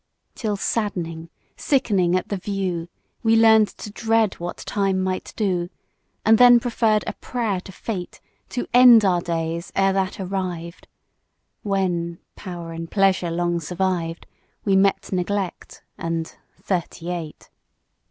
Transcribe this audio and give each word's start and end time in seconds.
Till 0.33 0.55
saddening, 0.57 1.29
sickening 1.55 2.15
at 2.15 2.29
the 2.29 2.35
view 2.37 2.87
We 3.21 3.35
learn'd 3.35 3.67
to 3.77 3.91
dread 3.91 4.33
what 4.39 4.57
Time 4.57 4.99
might 5.03 5.31
do; 5.35 5.69
And 6.25 6.39
then 6.39 6.59
preferr'd 6.59 7.03
a 7.05 7.13
prayer 7.13 7.61
to 7.61 7.71
Fate 7.71 8.19
To 8.49 8.65
end 8.73 9.05
our 9.05 9.21
days 9.21 9.71
ere 9.75 9.93
that 9.93 10.19
arrived; 10.19 10.87
When 11.61 12.17
(power 12.35 12.71
and 12.73 12.89
pleasure 12.89 13.29
long 13.29 13.59
survived) 13.59 14.25
We 14.65 14.75
met 14.75 15.11
neglect 15.11 15.83
and 15.99 16.33
Thirty 16.59 17.11
eight. 17.11 17.51